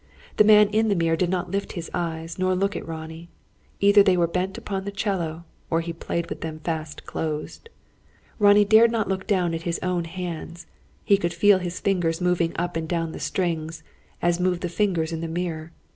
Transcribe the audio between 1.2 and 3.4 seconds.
not lift his eyes, nor look at Ronnie.